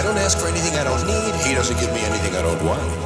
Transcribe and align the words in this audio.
I 0.00 0.02
don't 0.02 0.16
ask 0.16 0.38
for 0.38 0.48
anything 0.48 0.74
I 0.76 0.84
don't 0.84 1.06
need. 1.06 1.34
He 1.44 1.54
doesn't 1.54 1.78
give 1.78 1.92
me 1.92 2.00
anything 2.00 2.34
I 2.34 2.40
don't 2.40 2.64
want. 2.64 2.99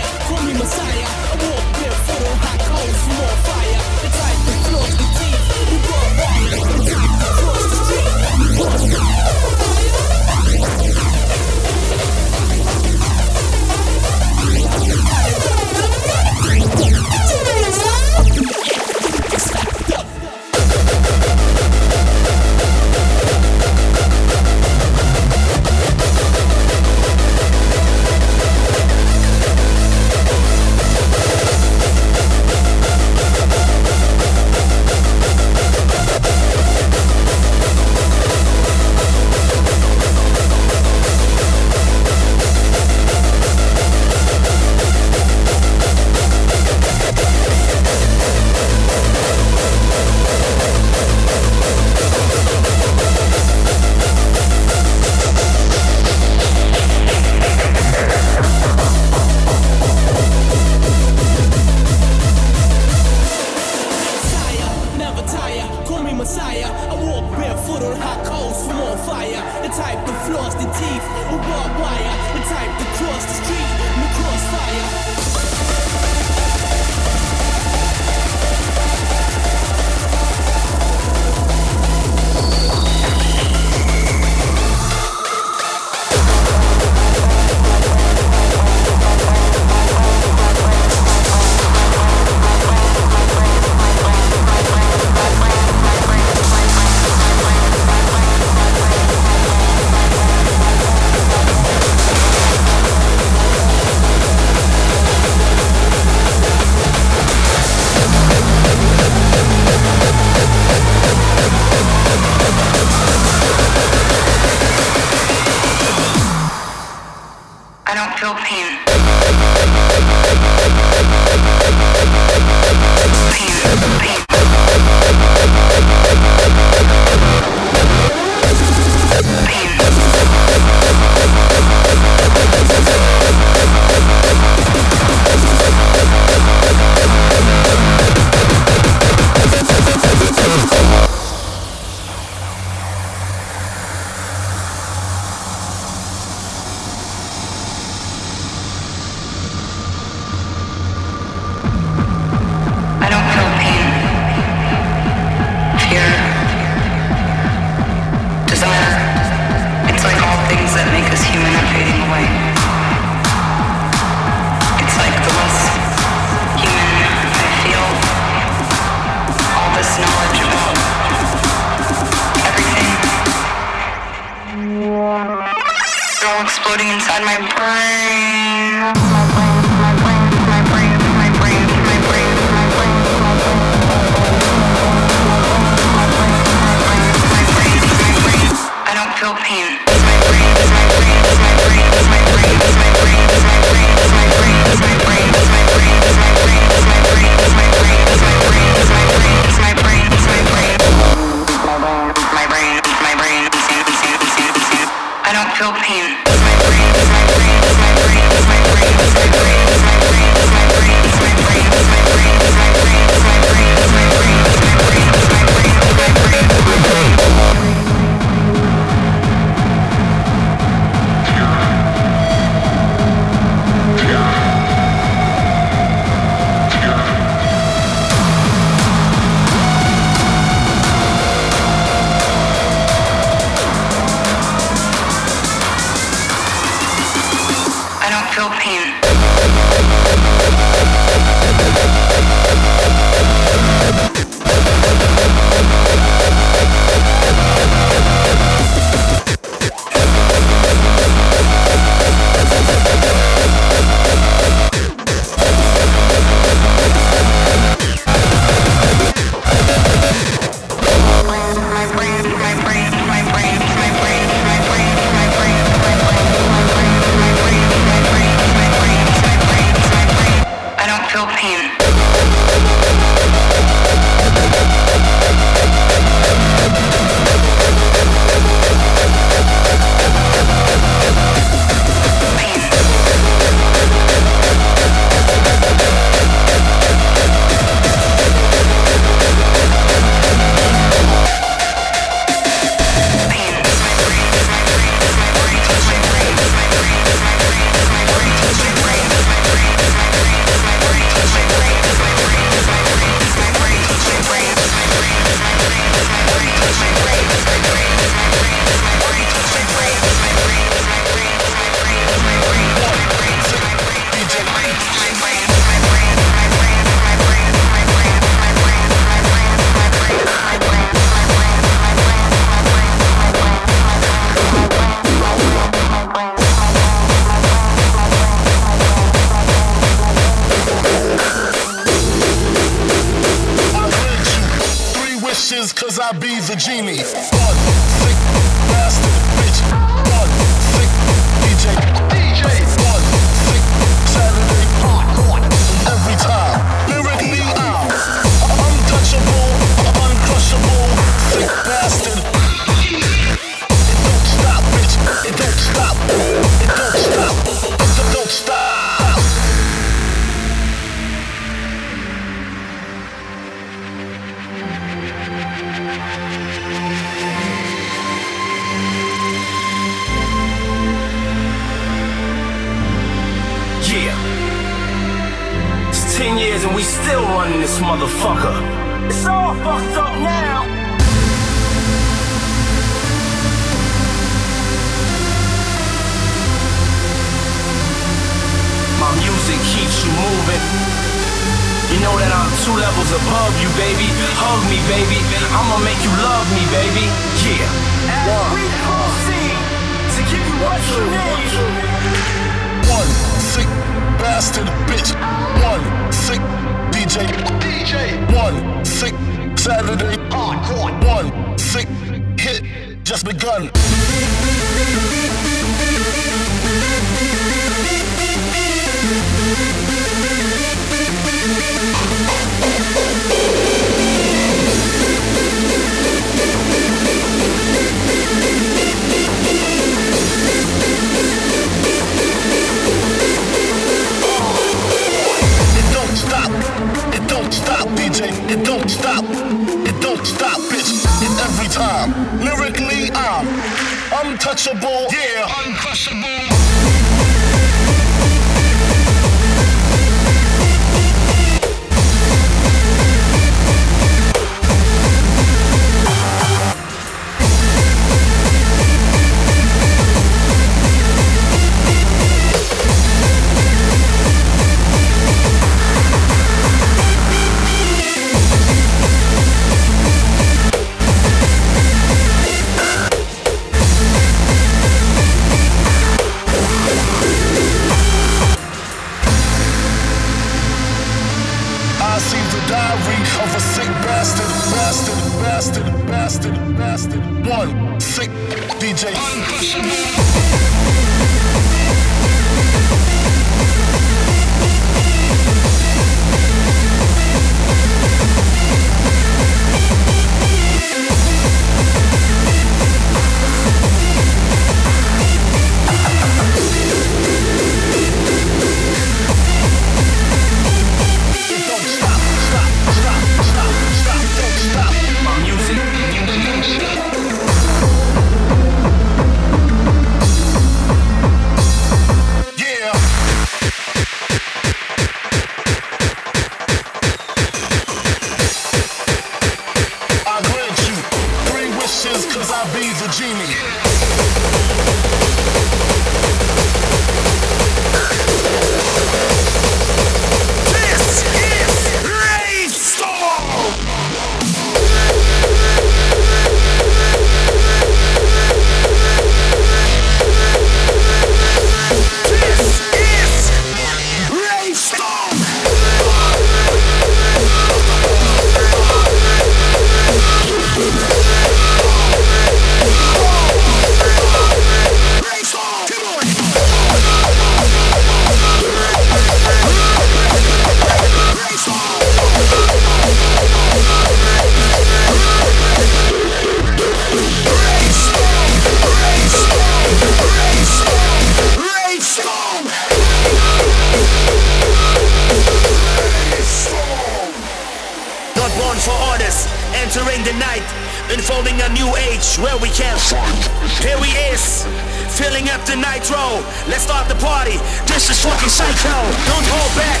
the 595.68 595.76
nitro. 595.76 596.40
Let's 596.64 596.84
start 596.88 597.08
the 597.08 597.20
party. 597.20 597.60
This 597.84 598.08
is 598.08 598.16
fucking 598.24 598.48
psycho. 598.48 598.96
Don't 599.28 599.48
hold 599.52 599.72
back. 599.76 600.00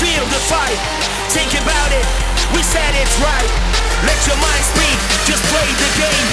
Feel 0.00 0.24
the 0.32 0.40
fight. 0.48 0.80
Think 1.28 1.52
about 1.60 1.92
it. 1.92 2.06
We 2.56 2.62
said 2.64 2.88
it's 2.96 3.16
right. 3.20 3.50
Let 4.08 4.16
your 4.24 4.40
mind 4.40 4.64
speak. 4.64 4.98
Just 5.28 5.44
play 5.52 5.68
the 5.76 5.90
game. 6.00 6.28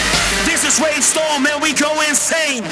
This 0.48 0.64
is 0.64 0.80
Rave 0.80 1.04
Storm 1.04 1.46
and 1.46 1.62
we 1.62 1.74
go 1.74 1.92
insane. 2.08 2.64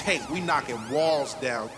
tape. 0.00 0.28
We 0.30 0.40
knocking 0.40 0.78
walls 0.90 1.34
down. 1.34 1.70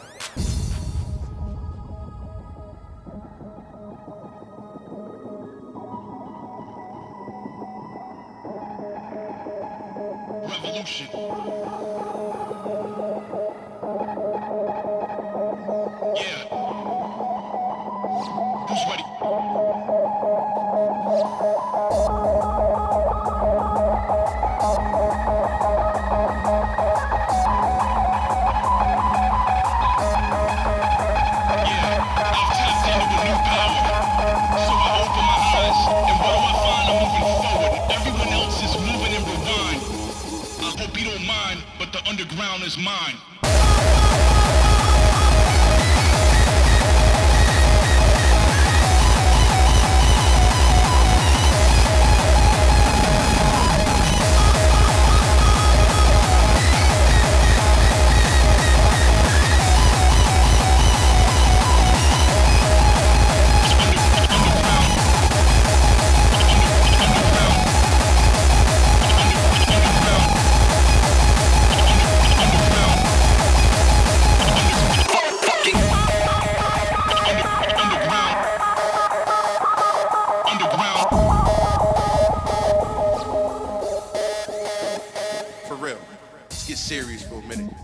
series 87.03 87.23
for 87.25 87.35
a 87.35 87.43
minute. 87.43 87.75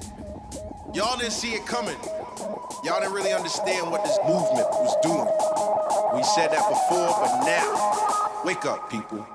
Y'all 0.95 1.19
didn't 1.19 1.33
see 1.33 1.53
it 1.53 1.67
coming. 1.67 1.97
Y'all 2.85 3.01
didn't 3.01 3.13
really 3.13 3.33
understand 3.33 3.91
what 3.91 4.05
this 4.05 4.17
movement 4.19 4.69
was 4.71 4.95
doing. 5.03 5.27
We 6.15 6.23
said 6.23 6.53
that 6.53 6.69
before, 6.69 7.09
but 7.19 7.45
now, 7.45 8.43
wake 8.45 8.65
up, 8.65 8.89
people. 8.89 9.27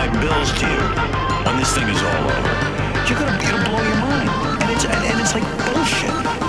my 0.00 0.08
bills 0.18 0.50
to 0.52 0.66
you 0.66 0.80
when 1.44 1.58
this 1.58 1.74
thing 1.74 1.86
is 1.86 2.02
all 2.02 2.24
over. 2.24 2.54
You're 3.06 3.18
gonna, 3.18 3.36
you're 3.42 3.52
gonna 3.52 3.68
blow 3.68 3.82
your 3.82 3.96
mind. 3.96 4.30
And 4.62 4.70
it's, 4.70 4.84
and, 4.86 5.04
and 5.04 5.20
it's 5.20 5.34
like 5.34 5.44
bullshit. 5.74 6.39